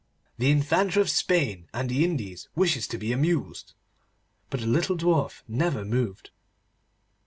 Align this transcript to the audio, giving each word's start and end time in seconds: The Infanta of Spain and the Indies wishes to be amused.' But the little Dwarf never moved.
The 0.39 0.49
Infanta 0.49 0.99
of 0.99 1.11
Spain 1.11 1.67
and 1.75 1.87
the 1.87 2.03
Indies 2.03 2.49
wishes 2.55 2.87
to 2.87 2.97
be 2.97 3.11
amused.' 3.11 3.75
But 4.49 4.61
the 4.61 4.65
little 4.65 4.97
Dwarf 4.97 5.43
never 5.47 5.85
moved. 5.85 6.31